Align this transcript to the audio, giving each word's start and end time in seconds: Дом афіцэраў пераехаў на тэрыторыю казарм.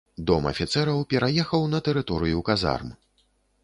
Дом 0.29 0.47
афіцэраў 0.51 1.03
пераехаў 1.13 1.69
на 1.77 1.85
тэрыторыю 1.91 2.45
казарм. 2.53 2.89